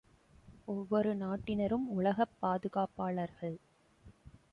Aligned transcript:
ஒவ்வொரு 0.67 1.15
நாட்டினரும் 1.15 1.85
உலகப் 1.89 2.33
பாதுகாப்பாளர்கள்! 2.39 3.57